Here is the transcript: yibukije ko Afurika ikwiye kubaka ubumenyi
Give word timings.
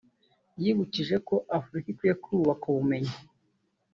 yibukije 0.61 1.15
ko 1.27 1.35
Afurika 1.59 1.87
ikwiye 1.91 2.15
kubaka 2.23 2.63
ubumenyi 2.71 3.15